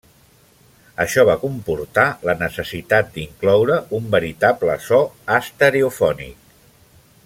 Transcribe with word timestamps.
Això 1.03 1.25
va 1.29 1.35
comportar 1.43 2.05
la 2.29 2.35
necessitat 2.39 3.13
d'incloure 3.19 3.79
un 4.01 4.11
veritable 4.19 4.79
so 4.89 5.03
estereofònic. 5.41 6.55